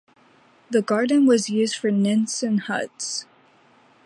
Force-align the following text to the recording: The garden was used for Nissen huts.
The 0.71 0.81
garden 0.81 1.27
was 1.27 1.47
used 1.51 1.75
for 1.75 1.91
Nissen 1.91 2.57
huts. 2.57 3.27